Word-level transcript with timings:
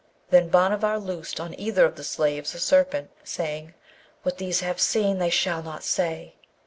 Then 0.31 0.49
Bhanavar 0.49 0.97
loosed 0.97 1.39
on 1.39 1.53
either 1.59 1.85
of 1.85 1.93
the 1.95 2.03
slaves 2.03 2.55
a 2.55 2.59
serpent, 2.59 3.11
saying, 3.23 3.75
'What 4.23 4.39
these 4.39 4.61
have 4.61 4.81
seen 4.81 5.19
they 5.19 5.29
shall 5.29 5.61
not 5.61 5.83
say.' 5.83 6.37